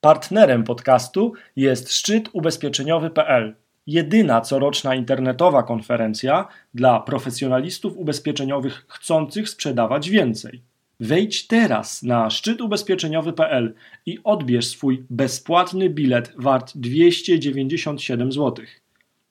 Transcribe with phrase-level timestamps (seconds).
[0.00, 3.54] Partnerem podcastu jest szczyt ubezpieczeniowy.pl,
[3.86, 10.62] jedyna coroczna internetowa konferencja dla profesjonalistów ubezpieczeniowych chcących sprzedawać więcej.
[11.00, 13.74] Wejdź teraz na szczytubezpieczeniowy.pl
[14.06, 18.64] i odbierz swój bezpłatny bilet wart 297 zł.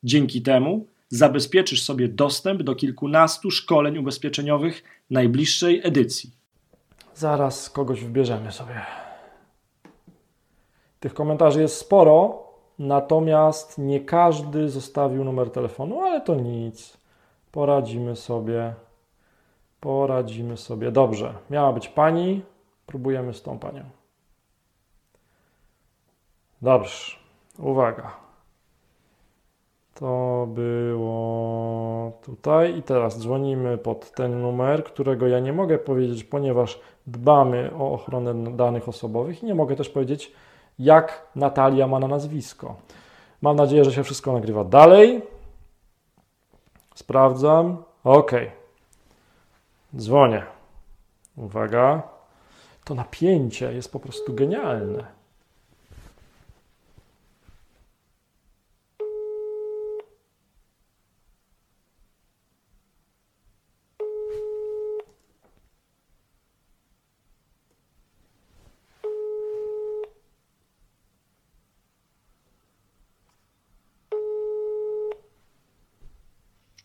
[0.04, 6.32] Dzięki temu zabezpieczysz sobie dostęp do kilkunastu szkoleń ubezpieczeniowych najbliższej edycji.
[7.16, 9.07] Zaraz kogoś wybierzemy sobie.
[11.00, 12.44] Tych komentarzy jest sporo,
[12.80, 16.98] natomiast nie każdy zostawił numer telefonu, ale to nic.
[17.52, 18.74] Poradzimy sobie.
[19.80, 20.92] Poradzimy sobie.
[20.92, 21.34] Dobrze.
[21.50, 22.42] Miała być pani.
[22.86, 23.84] Próbujemy z tą panią.
[26.62, 27.16] Dobrze.
[27.60, 28.12] Uwaga.
[30.00, 36.80] To było tutaj i teraz dzwonimy pod ten numer, którego ja nie mogę powiedzieć, ponieważ
[37.08, 40.34] dbamy o ochronę danych osobowych i nie mogę też powiedzieć,
[40.80, 42.76] jak Natalia ma na nazwisko.
[43.42, 45.22] Mam nadzieję, że się wszystko nagrywa dalej.
[46.96, 47.84] Sprawdzam.
[48.04, 48.32] Ok.
[49.96, 50.44] Dzwonię.
[51.38, 52.04] Uwaga.
[52.86, 55.18] To napięcie jest po prostu genialne.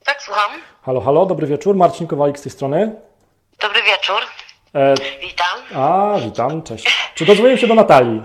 [0.04, 0.60] Tak, słucham.
[0.82, 1.76] Halo, halo, dobry wieczór.
[1.76, 2.94] Marcin Kowalik z tej strony.
[3.62, 4.20] Dobry wieczór.
[4.74, 5.82] E, Witam.
[5.82, 7.10] a, witam, cześć.
[7.14, 8.22] Czy dozwoniłem się do Natalii?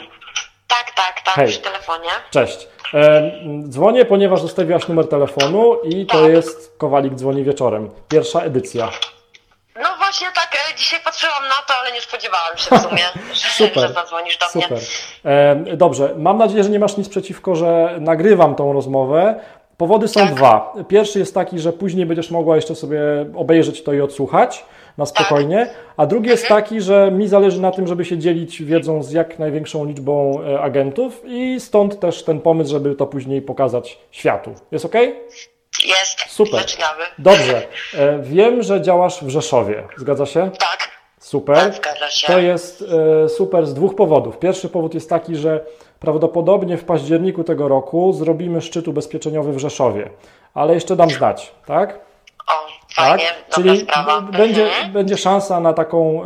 [0.67, 1.47] Tak, tak, tak, Hej.
[1.47, 2.09] przy telefonie.
[2.31, 2.67] Cześć.
[2.93, 3.31] E,
[3.69, 6.29] dzwonię, ponieważ zostawiłaś numer telefonu i to Tak.
[6.31, 7.89] jest Kowalik dzwoni wieczorem.
[8.09, 8.89] Pierwsza edycja.
[9.81, 13.03] No właśnie tak, e, dzisiaj patrzyłam na to, ale nie spodziewałam się w sumie,
[13.41, 13.87] że, Super.
[13.87, 14.71] że zadzwonisz do Super.
[14.71, 14.81] mnie.
[15.25, 19.39] E, dobrze, mam nadzieję, że nie masz nic przeciwko, że nagrywam tą rozmowę.
[19.77, 20.33] Powody są Tak.
[20.35, 20.73] dwa.
[20.87, 22.99] Pierwszy jest taki, że później będziesz mogła jeszcze sobie
[23.35, 24.65] obejrzeć to i odsłuchać
[24.97, 25.15] na Tak.
[25.15, 25.67] spokojnie.
[25.97, 26.61] A drugi jest Mhm.
[26.61, 30.59] taki, że mi zależy na tym, żeby się dzielić wiedzą z jak największą liczbą e,
[30.61, 34.53] agentów i stąd też ten pomysł, żeby to później pokazać światu.
[34.71, 34.93] Jest ok?
[35.85, 36.19] Jest.
[36.27, 36.59] Super.
[36.61, 37.03] Zaczynamy.
[37.19, 37.61] Dobrze.
[37.97, 39.83] E, wiem, że działasz w Rzeszowie.
[39.97, 40.51] Zgadza się?
[40.59, 40.86] Tak,
[41.27, 41.73] Super.
[42.27, 42.85] To jest
[43.25, 44.37] e, super z dwóch powodów.
[44.39, 45.65] Pierwszy powód jest taki, że
[45.99, 50.09] prawdopodobnie w październiku tego roku zrobimy szczyt ubezpieczeniowy w Rzeszowie,
[50.53, 51.99] ale jeszcze dam znać, tak?
[52.47, 52.53] O,
[52.95, 53.55] fajnie, tak?
[53.55, 54.21] Czyli sprawa.
[54.21, 54.91] będzie, Mhm.
[54.93, 56.21] będzie szansa na taką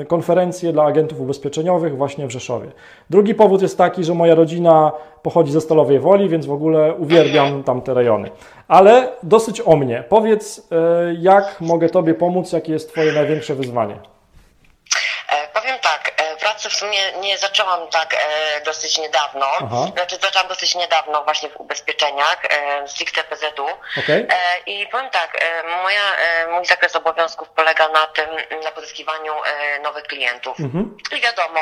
[0.00, 2.68] e, konferencję dla agentów ubezpieczeniowych właśnie w Rzeszowie.
[3.10, 4.92] Drugi powód jest taki, że moja rodzina
[5.22, 7.64] pochodzi ze Stalowej Woli, więc w ogóle uwielbiam Mhm.
[7.64, 8.30] tamte rejony.
[8.68, 10.04] Ale dosyć o mnie.
[10.08, 13.94] Powiedz, e, jak mogę Tobie pomóc, jakie jest Twoje największe wyzwanie?
[16.60, 19.46] Tak, pracę w sumie nie zaczęłam tak e, dosyć niedawno.
[19.46, 19.86] Aha.
[19.92, 23.66] Znaczy zaczęłam dosyć niedawno właśnie w ubezpieczeniach, e, stricte PZU.
[23.98, 24.26] Okej?
[24.30, 28.28] E, I powiem tak, e, moja, e, mój zakres obowiązków polega na tym,
[28.64, 30.60] na pozyskiwaniu e, nowych klientów.
[30.60, 30.96] Mhm.
[31.16, 31.60] I wiadomo,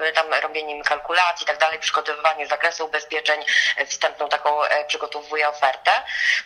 [0.00, 3.44] e, tam robienie im kalkulacji i tak dalej, przygotowywanie zakresu ubezpieczeń,
[3.86, 5.90] wstępną taką przygotowuję ofertę.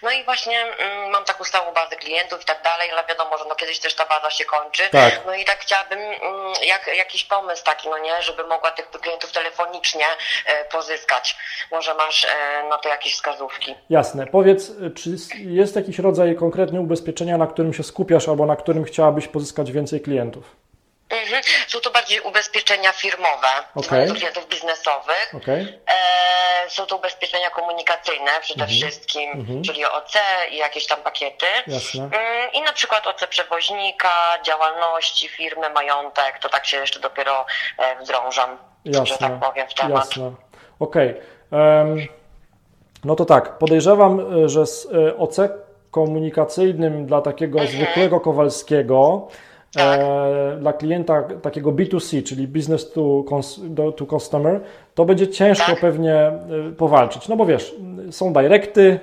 [0.02, 3.44] No i właśnie mm, mam taką stałą bazę klientów i tak dalej, ale wiadomo, że
[3.44, 4.88] no kiedyś też ta baza się kończy.
[4.88, 5.20] Tak.
[5.26, 9.32] No i tak chciałabym mm, jak, jakiś pomysł taki, no nie, żeby mogła tych klientów
[9.32, 10.04] telefonicznie
[10.46, 11.36] e, pozyskać.
[11.70, 13.74] Może masz e, na to jakieś wskazówki.
[13.90, 14.26] Jasne.
[14.26, 18.84] Powiedz, y, czy jest jakiś rodzaj konkretnego ubezpieczenia, na którym się skupiasz albo na którym
[18.84, 20.61] chciałabyś pozyskać więcej klientów?
[21.22, 21.42] Mhm.
[21.68, 24.06] Są to bardziej ubezpieczenia firmowe Okej.
[24.06, 25.32] dla klientów biznesowych.
[25.36, 25.78] Okej?
[26.66, 29.62] E, są to ubezpieczenia komunikacyjne przede wszystkim, Mhm.
[29.62, 30.12] czyli OC
[30.50, 31.46] i jakieś tam pakiety.
[31.66, 32.02] Jasne.
[32.04, 37.46] Mm, I na przykład OC przewoźnika, działalności firmy, majątek, to tak się jeszcze dopiero
[37.78, 39.18] e, wdrążam, że Jasne.
[39.28, 40.06] tak powiem, w temat.
[40.06, 40.32] Jasne.
[40.80, 41.08] Okej.
[41.52, 42.06] Em,
[43.04, 45.36] No to tak, podejrzewam, y, że z y, OC
[45.90, 47.76] komunikacyjnym dla takiego Mhm.
[47.78, 49.28] zwykłego Kowalskiego,
[49.74, 50.00] Tak.
[50.00, 53.24] e, dla klienta takiego B2C, czyli business to,
[53.96, 54.60] to customer,
[54.94, 55.80] to będzie ciężko Tak.
[55.80, 56.32] pewnie
[56.70, 57.28] y, powalczyć.
[57.28, 57.74] No bo wiesz,
[58.10, 59.00] są directy,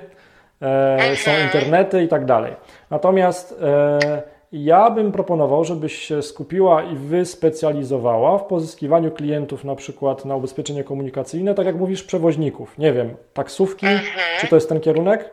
[0.62, 1.46] e, są Mhm.
[1.46, 2.52] internety i tak dalej.
[2.90, 4.22] Natomiast e,
[4.52, 10.84] ja bym proponował, żebyś się skupiła i wyspecjalizowała w pozyskiwaniu klientów na przykład na ubezpieczenie
[10.84, 12.78] komunikacyjne, tak jak mówisz, przewoźników.
[12.78, 14.06] Nie wiem, taksówki, Mhm.
[14.40, 15.30] czy to jest ten kierunek?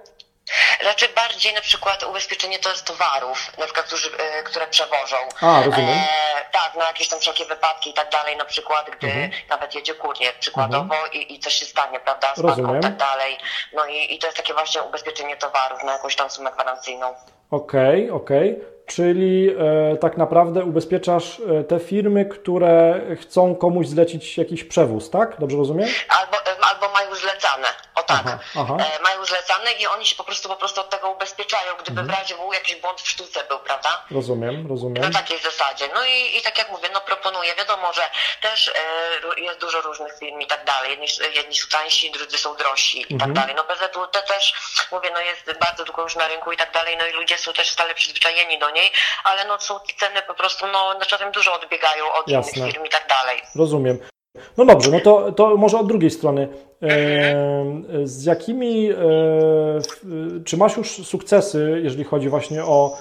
[0.87, 5.17] Znaczy bardziej na przykład ubezpieczenie to jest towarów, na przykład, którzy, e, które przewożą.
[5.41, 5.89] A, rozumiem.
[5.89, 9.31] E, tak, na jakieś tam wszelkie wypadki i tak dalej, na przykład, gdy Mhm.
[9.49, 13.37] nawet jedzie kurier przykładowo i, i coś się stanie, prawda, z banką i tak dalej.
[13.73, 17.15] No i, i to jest takie właśnie ubezpieczenie towarów na jakąś tam sumę gwarancyjną.
[17.51, 18.76] Okej, okej.
[18.87, 19.49] Czyli
[19.93, 25.39] e, tak naprawdę ubezpieczasz e, te firmy, które chcą komuś zlecić jakiś przewóz, tak?
[25.39, 25.89] Dobrze rozumiem?
[26.09, 28.21] Albo, albo mają zlecane, o tak.
[28.25, 28.77] Aha, aha.
[28.99, 32.07] E, mają zlecane i oni się po prostu po prostu od tego ubezpieczają, gdyby Mhm.
[32.07, 33.89] w razie był jakiś błąd w sztuce był, prawda?
[34.11, 35.11] Rozumiem, Na rozumiem.
[35.13, 35.85] takiej zasadzie.
[35.93, 37.55] No i, i tak jak mówię, no proponuję.
[37.55, 38.01] Wiadomo, że
[38.41, 38.71] też
[39.37, 40.91] jest dużo różnych firm i tak dalej.
[40.91, 43.19] Jedni, jedni są tańsi, drudzy są drożsi i Mhm.
[43.19, 43.55] tak dalej.
[43.55, 44.53] No PZU te też,
[44.91, 47.53] mówię, no jest bardzo długo już na rynku i tak dalej, no i ludzie są
[47.53, 48.89] też stale przyzwyczajeni do niej,
[49.24, 52.62] ale no są ceny po prostu, no na czasem dużo odbiegają od Jasne.
[52.62, 53.41] innych firm i tak dalej.
[53.56, 54.00] Rozumiem.
[54.57, 56.47] No dobrze, no to, to może od drugiej strony.
[56.81, 58.95] E, z jakimi, e,
[60.45, 62.97] czy masz już sukcesy, jeżeli chodzi właśnie o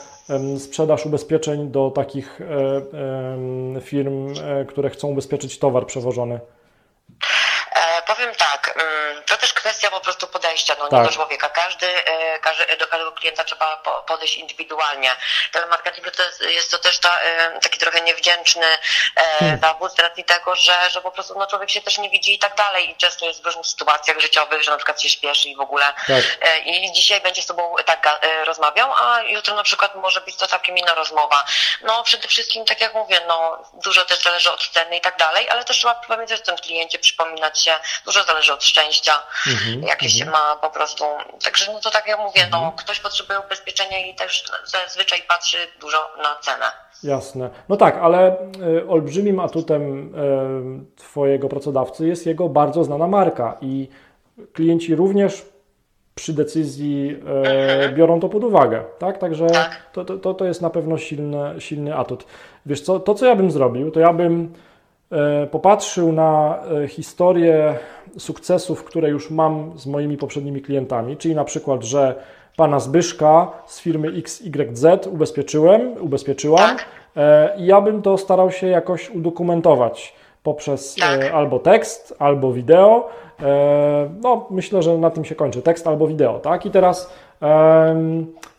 [0.59, 4.35] sprzedaż ubezpieczeń do takich e, firm,
[4.69, 6.41] które chcą ubezpieczyć towar przewożony?
[8.07, 11.01] E, powiem tak, mm, to też kwestia po prostu podejścia no, Tak.
[11.01, 11.49] nie do człowieka.
[11.49, 15.11] Każdy, e, każdy, do każdego klienta trzeba po- podejść indywidualnie.
[15.53, 19.61] Telemarketing to jest, jest to też ta, e, taki trochę niewdzięczny e, Hmm.
[19.61, 22.39] zawód z racji tego, że, że po prostu no, człowiek się też nie widzi i
[22.39, 22.91] tak dalej.
[22.91, 25.87] I często jest w różnych sytuacjach życiowych, że na przykład się śpieszy i w ogóle.
[25.87, 26.25] Tak.
[26.41, 30.37] E, I dzisiaj będzie z tobą tak e, rozmawiał, a jutro na przykład może być
[30.37, 31.45] to całkiem inna rozmowa.
[31.83, 35.51] No przede wszystkim, tak jak mówię, no dużo też zależy od ceny i tak dalej,
[35.51, 39.13] ale też trzeba pamiętać o tym kliencie, przypominać się, dużo zależy od szczęścia,
[39.47, 41.05] Mhm, jakie się ma po prostu.
[41.45, 45.99] Także no to tak jak mówię, no ktoś potrzebuje ubezpieczenia i też zazwyczaj patrzy dużo
[46.23, 46.65] na cenę.
[47.03, 47.51] Jasne.
[47.69, 53.89] No tak, ale e, olbrzymim atutem e, Twojego pracodawcy jest jego bardzo znana marka i
[54.53, 55.43] klienci również
[56.15, 59.19] przy decyzji e, biorą to pod uwagę, tak?
[59.19, 59.91] Także Tak.
[59.93, 62.27] to, to, to, jest na pewno silny, silny atut.
[62.67, 64.55] Wiesz co, to co ja bym zrobił, to ja bym
[65.51, 67.75] popatrzył na e, historię
[68.19, 72.15] sukcesów, które już mam z moimi poprzednimi klientami, czyli na przykład, że
[72.57, 76.87] pana Zbyszka z firmy XYZ ubezpieczyłem, ubezpieczyłam Tak.
[77.17, 81.23] e, i ja bym to starał się jakoś udokumentować poprzez Tak.
[81.25, 83.09] e, albo tekst, albo wideo.
[83.43, 86.67] E, no, myślę, że na tym się kończy tekst albo wideo, tak?
[86.67, 87.13] I teraz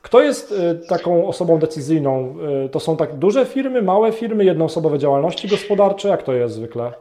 [0.01, 2.35] kto jest e, taką osobą decyzyjną?
[2.65, 6.07] E, To są tak duże firmy, małe firmy, jednoosobowe działalności gospodarcze?
[6.07, 6.91] Jak to jest zwykle?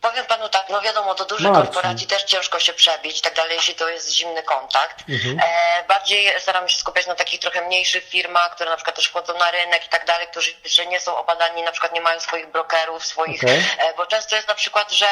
[0.00, 1.62] Powiem panu tak, no wiadomo, do dużych Marcin.
[1.72, 5.04] korporacji też ciężko się przebić tak dalej, jeśli to jest zimny kontakt.
[5.08, 5.38] Mhm.
[5.38, 9.38] E, bardziej staramy się skupiać na takich trochę mniejszych firmach, które na przykład też wchodzą
[9.38, 12.46] na rynek i tak dalej, którzy jeszcze nie są obadani, na przykład nie mają swoich
[12.52, 13.58] brokerów, swoich, Okej.
[13.58, 15.06] e, bo często jest na przykład, że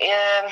[0.00, 0.42] e,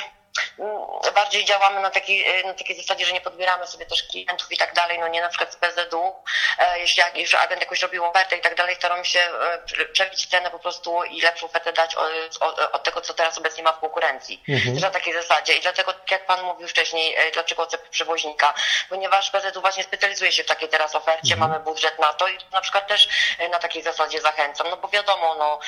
[1.14, 4.56] bardziej działamy na takiej, e, na takiej zasadzie, że nie podbieramy sobie też klientów i
[4.56, 6.14] tak dalej, no nie na przykład z PZU,
[6.58, 9.84] e, jeśli jak- już agent jakoś robił ofertę i tak dalej, staramy się e, prze-
[9.86, 12.38] przebić cenę po prostu i lepszą ofertę dać od,
[12.72, 14.42] od, tego, co teraz obecnie ma w konkurencji.
[14.48, 14.76] Mhm.
[14.78, 18.54] Na takiej zasadzie i dlatego, jak Pan mówił wcześniej, e, dlaczego ocep przewoźnika,
[18.88, 21.50] ponieważ PZU właśnie specjalizuje się w takiej teraz ofercie, Mhm.
[21.50, 23.08] mamy budżet na to i na przykład też
[23.50, 25.58] na takiej zasadzie zachęcam, no bo wiadomo, no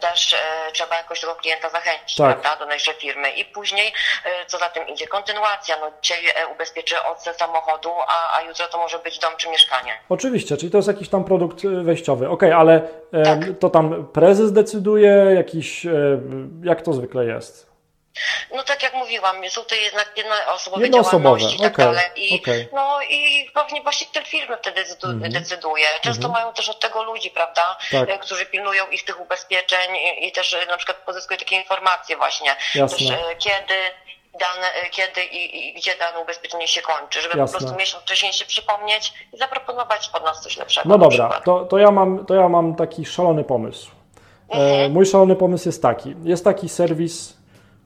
[0.00, 0.34] też
[0.72, 2.40] trzeba jakoś tego klienta zachęcić, Tak.
[2.40, 3.92] prawda, do naszej firmy i później,
[4.46, 8.78] co za tym idzie, kontynuacja, no dzisiaj e, ubezpieczy OC samochodu, a, a jutro to
[8.78, 9.92] może być dom czy mieszkanie.
[10.08, 12.28] Oczywiście, czyli to jest jakiś tam produkt e, wejściowy.
[12.28, 12.80] Okej, ale
[13.12, 13.38] e, Tak.
[13.60, 15.90] to tam prezes decyduje, jakiś, e,
[16.62, 17.71] jak to zwykle jest?
[18.54, 22.04] No tak jak mówiłam, są to jednak jednoosobowe działalności i tak okej, dalej.
[22.16, 22.68] I, okej.
[22.72, 25.32] No i pewnie właściciel firmy wtedy Mhm.
[25.32, 25.86] decyduje.
[26.02, 26.32] Często Mhm.
[26.32, 28.08] mają też od tego ludzi, prawda, Tak.
[28.10, 32.16] e, którzy pilnują ich tych ubezpieczeń i, i też e, na przykład pozyskują takie informacje
[32.16, 32.98] właśnie, Jasne.
[32.98, 33.74] też e, kiedy
[34.40, 37.52] dane, kiedy i, i gdzie dane ubezpieczenie się kończy, żeby Jasne.
[37.54, 40.88] po prostu miesiąc wcześniej się przypomnieć i zaproponować od nas coś lepszego.
[40.88, 43.90] No dobra, to, to, ja mam, to ja mam taki szalony pomysł.
[44.50, 44.92] E, Mhm.
[44.92, 46.14] mój szalony pomysł jest taki.
[46.24, 47.41] Jest taki serwis,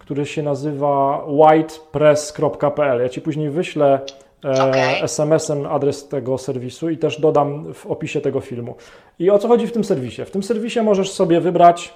[0.06, 3.00] który się nazywa whitepress.pl.
[3.02, 4.00] Ja Ci później wyślę
[4.44, 5.02] e, Okej.
[5.02, 8.74] SMS-em adres tego serwisu i też dodam w opisie tego filmu.
[9.18, 10.24] I o co chodzi w tym serwisie?
[10.24, 11.94] W tym serwisie możesz sobie wybrać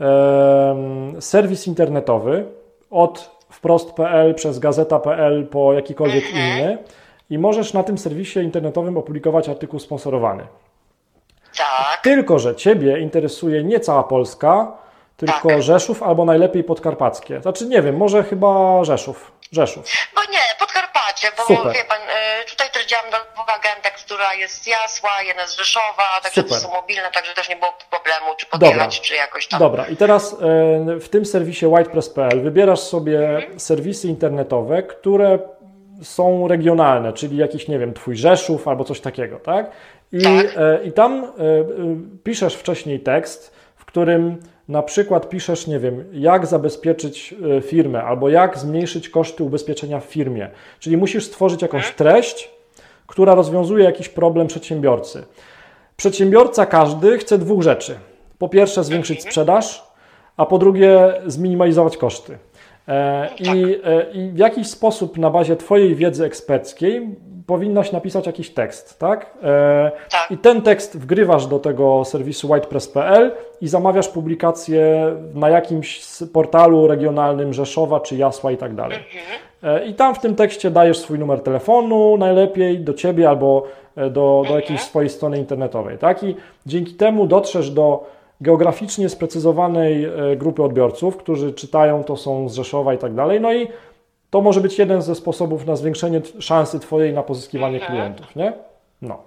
[0.00, 2.44] em, serwis internetowy
[2.90, 6.58] od wprost.pl przez gazeta.pl po jakikolwiek Mhm.
[6.58, 6.78] inny
[7.30, 10.42] i możesz na tym serwisie internetowym opublikować artykuł sponsorowany.
[11.56, 12.00] Tak.
[12.02, 14.72] Tylko, że Ciebie interesuje nie cała Polska,
[15.26, 15.62] tylko Tak.
[15.62, 17.40] Rzeszów albo najlepiej Podkarpackie.
[17.40, 19.32] Znaczy nie wiem, może chyba Rzeszów.
[19.52, 19.84] Rzeszów.
[20.14, 21.72] Bo nie, Podkarpacie, bo Super.
[21.74, 26.02] wie pan, e, tutaj też działam dwóch agentów, która jest z Jasła, jedna z Rzeszowa,
[26.22, 26.58] także Super.
[26.58, 28.68] to są mobilne, także też nie było problemu, czy Dobra.
[28.68, 29.58] podjechać, czy jakoś tam.
[29.60, 30.36] Dobra, i teraz e,
[31.00, 35.38] w tym serwisie whitepress.pl wybierasz sobie serwisy internetowe, które
[36.02, 39.70] są regionalne, czyli jakiś, nie wiem, twój Rzeszów albo coś takiego, tak?
[40.12, 40.46] I, Tak.
[40.56, 41.32] e, i tam
[42.24, 48.28] piszesz wcześniej tekst, w którym na przykład piszesz, nie wiem, jak zabezpieczyć e, firmę albo
[48.28, 50.50] jak zmniejszyć koszty ubezpieczenia w firmie.
[50.80, 52.50] Czyli musisz stworzyć jakąś treść,
[53.06, 55.24] która rozwiązuje jakiś problem przedsiębiorcy.
[55.96, 57.94] Przedsiębiorca każdy chce dwóch rzeczy.
[58.38, 59.84] Po pierwsze zwiększyć sprzedaż,
[60.36, 62.38] a po drugie zminimalizować koszty.
[62.88, 67.08] E, I, e, I w jakiś sposób na bazie Twojej wiedzy eksperckiej
[67.46, 69.34] powinnaś napisać jakiś tekst, tak?
[69.42, 70.30] E, Tak.
[70.30, 76.00] I ten tekst wgrywasz do tego serwisu whitepress.pl i zamawiasz publikację na jakimś
[76.32, 78.98] portalu regionalnym Rzeszowa czy Jasła i tak dalej.
[79.62, 84.42] E, I tam w tym tekście dajesz swój numer telefonu najlepiej do ciebie albo do,
[84.48, 86.22] do jakiejś swojej strony internetowej, tak?
[86.22, 86.36] I
[86.66, 88.04] dzięki temu dotrzesz do
[88.42, 93.40] geograficznie sprecyzowanej e, grupy odbiorców, którzy czytają, to są z Rzeszowa i tak dalej.
[93.40, 93.68] No i
[94.30, 98.52] to może być jeden ze sposobów na zwiększenie szansy Twojej na pozyskiwanie klientów, nie?
[99.02, 99.22] No.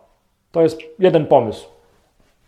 [0.52, 1.68] To jest jeden pomysł.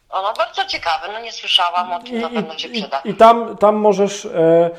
[0.09, 3.01] O, no bardzo ciekawe, no nie słyszałam o tym, na pewno się przyda.
[3.05, 4.69] i, i tam, tam możesz e,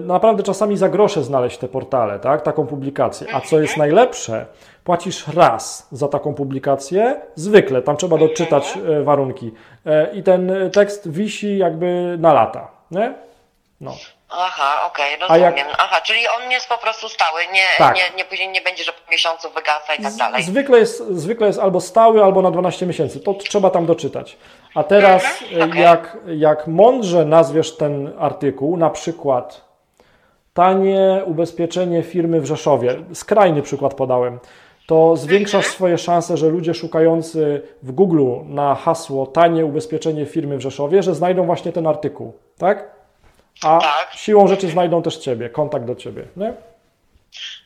[0.00, 2.42] naprawdę czasami za grosze znaleźć te portale, tak?
[2.42, 3.26] taką publikację.
[3.34, 4.46] A co jest najlepsze,
[4.84, 9.52] płacisz raz za taką publikację, zwykle, tam trzeba doczytać e, warunki.
[9.86, 12.68] E, I ten e, tekst wisi jakby na lata.
[12.90, 13.14] Nie?
[13.80, 13.94] No.
[14.28, 15.66] Aha, okej, jak- rozumiem.
[15.78, 17.96] Aha, czyli on jest po prostu stały, nie, Tak.
[17.96, 20.42] nie, nie później nie będzie, że po miesiącu wygasa i tak dalej.
[20.42, 23.20] Zwykle jest, zwykle jest albo stały, albo na 12 miesięcy.
[23.20, 24.36] To trzeba tam doczytać.
[24.74, 25.24] A teraz,
[25.60, 25.82] e, okej.
[25.82, 29.64] jak, jak mądrze nazwiesz ten artykuł, na przykład
[30.54, 34.38] tanie ubezpieczenie firmy w Rzeszowie, skrajny przykład podałem,
[34.86, 35.74] to zwiększasz Mhm.
[35.74, 41.14] swoje szanse, że ludzie szukający w Google na hasło tanie ubezpieczenie firmy w Rzeszowie, że
[41.14, 42.90] znajdą właśnie ten artykuł, tak?
[43.64, 44.08] A Tak.
[44.12, 46.52] siłą rzeczy znajdą też Ciebie, kontakt do Ciebie, nie?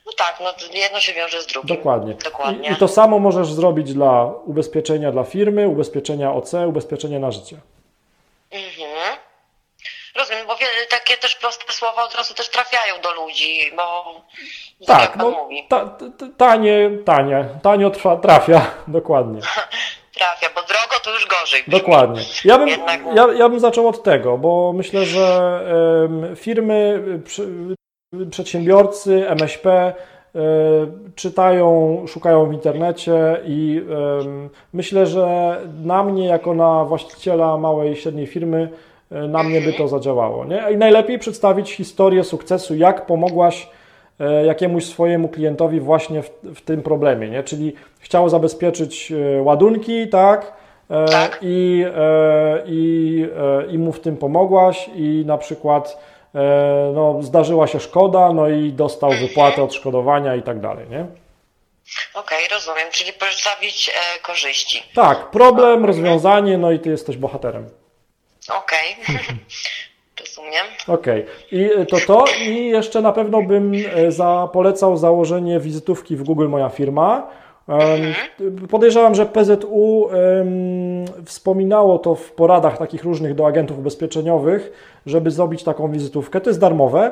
[0.09, 1.75] No tak, no jedno się wiąże z drugim.
[1.77, 2.13] Dokładnie.
[2.13, 2.69] Dokładnie.
[2.69, 7.57] I, I to samo możesz zrobić dla ubezpieczenia dla firmy, ubezpieczenia OC, ubezpieczenia na życie.
[8.51, 9.17] Mhm.
[10.15, 10.55] Rozumiem, bo
[10.89, 14.15] takie też proste słowa od razu też trafiają do ludzi, bo
[14.87, 19.41] tak, jak Tak, pan no, mówi, ta, ta, tanie, tanie, tanio trwa, trafia, dokładnie.
[20.19, 21.63] trafia, bo drogo to już gorzej.
[21.67, 22.21] Dokładnie.
[22.45, 25.59] Ja bym, Jednak- ja, ja bym zaczął od tego, bo myślę, że
[26.35, 27.03] firmy,
[28.31, 29.93] przedsiębiorcy, MŚP
[30.35, 30.39] y,
[31.15, 33.85] czytają, szukają w internecie i
[34.73, 38.69] myślę, że na mnie, jako na właściciela małej i średniej firmy,
[39.11, 40.45] y, na mnie by to zadziałało.
[40.45, 40.63] Nie?
[40.73, 43.69] I najlepiej przedstawić historię sukcesu, jak pomogłaś
[44.19, 47.43] e, jakiemuś swojemu klientowi właśnie w, w tym problemie, nie?
[47.43, 50.53] Czyli chciał zabezpieczyć e, ładunki, tak?
[50.89, 51.39] E, Tak.
[51.41, 56.18] I, e, i, e, I mu w tym pomogłaś i na przykład e,
[56.93, 61.05] no, zdarzyła się szkoda, no i dostał wypłatę odszkodowania i tak dalej, nie?
[62.13, 64.83] Okej, rozumiem, czyli przedstawić e, korzyści.
[64.95, 67.69] Tak, problem, rozwiązanie, no i ty jesteś bohaterem.
[68.49, 68.95] Okej,
[70.19, 70.65] rozumiem.
[70.87, 76.23] Okej, i to to i jeszcze na pewno bym e, za, polecał założenie wizytówki w
[76.23, 77.29] Google Moja Firma.
[77.69, 78.13] Em,
[78.69, 80.09] Podejrzewam, że PZU
[81.25, 84.71] wspominało to w poradach takich różnych do agentów ubezpieczeniowych,
[85.05, 86.41] żeby zrobić taką wizytówkę.
[86.41, 87.11] To jest darmowe.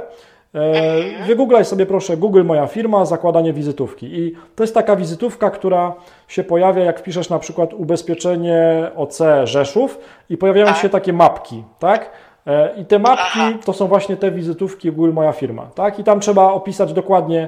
[0.55, 4.05] E, Wygooglaj sobie proszę Google Moja Firma, zakładanie wizytówki.
[4.19, 5.93] I to jest taka wizytówka, która
[6.27, 9.99] się pojawia, jak wpiszesz na przykład ubezpieczenie OC Rzeszów
[10.29, 10.77] i pojawiają Tak.
[10.77, 12.11] się takie mapki, tak?
[12.47, 15.99] E, I te mapki to są właśnie te wizytówki Google Moja Firma, tak?
[15.99, 17.47] I tam trzeba opisać dokładnie,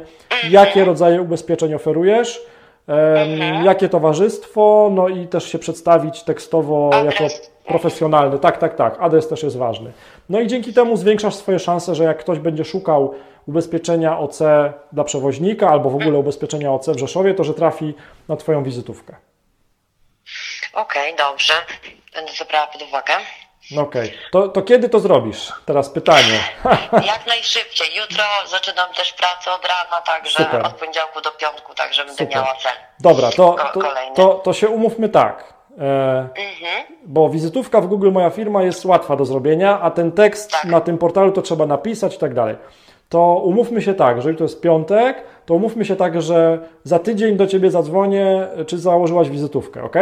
[0.49, 2.41] jakie rodzaje ubezpieczeń oferujesz,
[2.89, 7.19] em, jakie towarzystwo, no i też się przedstawić tekstowo Adres.
[7.19, 7.33] jako
[7.65, 8.39] profesjonalny.
[8.39, 8.97] Tak, tak, tak.
[8.99, 9.91] Adres też jest ważny.
[10.29, 13.13] No i dzięki temu zwiększasz swoje szanse, że jak ktoś będzie szukał
[13.47, 14.39] ubezpieczenia OC
[14.91, 17.93] dla przewoźnika albo w ogóle ubezpieczenia OC w Rzeszowie, to że trafi
[18.27, 19.15] na Twoją wizytówkę.
[20.73, 21.53] Okej, dobrze.
[22.15, 23.13] Będę to brała pod uwagę.
[23.71, 25.53] No Okej, to, to kiedy to zrobisz?
[25.65, 26.39] Teraz pytanie.
[27.13, 27.87] Jak najszybciej.
[27.97, 30.65] Jutro zaczynam też pracę od rana, także Super.
[30.65, 32.35] od poniedziałku do piątku, także będę Super.
[32.35, 32.71] miała cel.
[32.99, 33.81] Dobra, to, to,
[34.15, 35.53] to, to się umówmy tak.
[35.79, 35.81] E,
[36.29, 36.85] Mhm.
[37.05, 40.65] bo wizytówka w Google Moja Firma jest łatwa do zrobienia, a ten tekst Tak.
[40.65, 42.55] na tym portalu to trzeba napisać i tak dalej.
[43.09, 47.37] To umówmy się tak, jeżeli to jest piątek, to umówmy się tak, że za tydzień
[47.37, 49.95] do Ciebie zadzwonię, czy założyłaś wizytówkę, ok?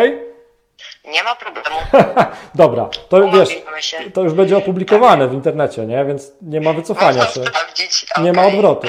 [1.05, 1.75] Nie ma problemu.
[2.55, 4.11] Dobra, to wiesz, się.
[4.11, 6.05] to już będzie opublikowane w internecie, nie?
[6.05, 7.49] Więc nie ma wycofania Można się.
[7.49, 8.05] sprawdzić.
[8.21, 8.87] Nie ma odwrotu.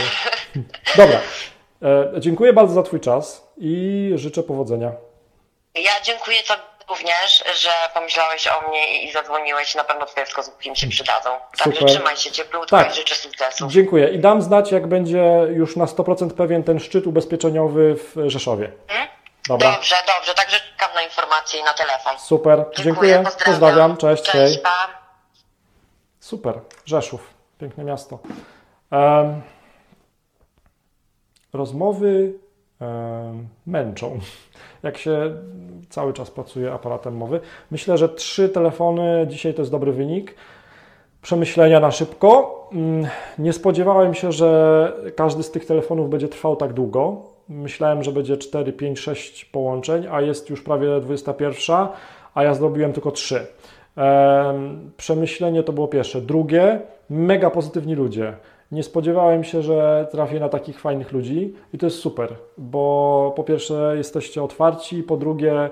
[0.97, 1.21] Dobra,
[1.83, 4.93] e, dziękuję bardzo za Twój czas i życzę powodzenia.
[5.75, 6.57] Ja dziękuję za
[6.89, 9.75] również, że pomyślałeś o mnie i zadzwoniłeś.
[9.75, 11.31] Na pewno twoje wskazówki mi się przydadzą.
[11.65, 12.93] Także trzymaj się cieplutko Tak.
[12.93, 13.67] i życzę sukcesu.
[13.69, 14.09] Dziękuję.
[14.09, 18.71] I dam znać, jak będzie już na 100% pewien ten szczyt ubezpieczeniowy w Rzeszowie.
[18.89, 19.09] Mhm.
[19.49, 19.73] Dobra.
[19.73, 20.35] Dobrze, dobrze.
[20.35, 22.19] Także czekam na informacje i na telefon.
[22.19, 22.65] Super.
[22.77, 23.25] Dziękuję.
[23.45, 23.97] Pozdrawiam.
[23.97, 24.23] Cześć.
[24.23, 24.63] Cześć, Hej.
[24.63, 24.89] pa.
[26.21, 26.61] Super.
[26.85, 27.35] Rzeszów.
[27.59, 28.19] Piękne miasto.
[28.91, 29.43] Em,
[31.53, 32.33] rozmowy
[32.81, 34.21] em, męczą.
[34.83, 35.37] Jak się
[35.91, 37.41] cały czas pracuje aparatem mowy.
[37.71, 40.35] Myślę, że trzy telefony dzisiaj to jest dobry wynik.
[41.23, 42.55] Przemyślenia na szybko.
[42.73, 47.23] Mm, Nie spodziewałem się, że każdy z tych telefonów będzie trwał tak długo.
[47.49, 51.77] Myślałem, że będzie 4, 5, 6 połączeń, a jest już prawie 21,
[52.35, 53.47] a ja zrobiłem tylko 3.
[53.97, 56.21] Em, Przemyślenie to było pierwsze.
[56.21, 58.33] Drugie, mega pozytywni ludzie.
[58.73, 63.45] Nie spodziewałem się, że trafię na takich fajnych ludzi i to jest super, bo po
[63.45, 65.71] pierwsze jesteście otwarci, po drugie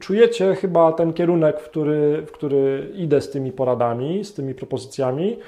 [0.00, 5.38] czujecie chyba ten kierunek, w który, w który idę z tymi poradami, z tymi propozycjami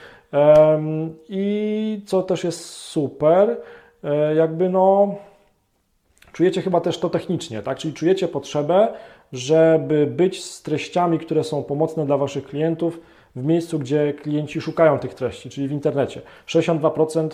[1.29, 3.57] i co też jest super,
[4.37, 5.15] jakby no
[6.33, 7.79] czujecie chyba też to technicznie, tak?
[7.79, 8.89] Czyli czujecie potrzebę,
[9.33, 13.01] żeby być z treściami, które są pomocne dla Waszych klientów
[13.37, 16.21] w miejscu, gdzie klienci szukają tych treści, czyli w internecie.
[16.47, 17.29] 62%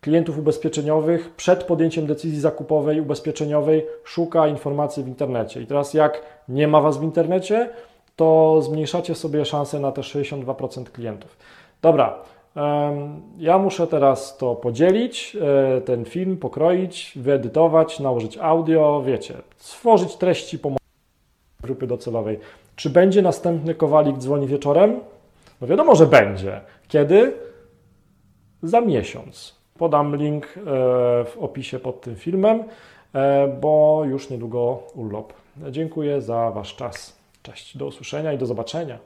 [0.00, 5.62] klientów ubezpieczeniowych przed podjęciem decyzji zakupowej, ubezpieczeniowej szuka informacji w internecie.
[5.62, 7.70] I teraz jak nie ma Was w internecie,
[8.16, 11.36] to zmniejszacie sobie szanse na te 62% klientów.
[11.82, 12.18] Dobra,
[13.38, 15.36] ja muszę teraz to podzielić,
[15.76, 20.84] e, ten film pokroić, wyedytować, nałożyć audio, wiecie, stworzyć treści pomocy
[21.62, 22.38] grupy docelowej.
[22.76, 25.00] Czy będzie następny Kowalik dzwoni wieczorem?
[25.60, 26.60] No wiadomo, że będzie.
[26.88, 27.32] Kiedy?
[28.62, 29.56] Za miesiąc.
[29.78, 30.62] Podam link e,
[31.24, 32.64] w opisie pod tym filmem,
[33.14, 35.32] e, bo już niedługo urlop.
[35.70, 37.16] Dziękuję za Wasz czas.
[37.42, 38.98] Cześć, do usłyszenia i do zobaczenia.